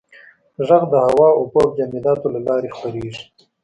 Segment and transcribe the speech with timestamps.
[0.67, 3.23] •ږغ د هوا، اوبو او جامداتو له لارې خپرېږي.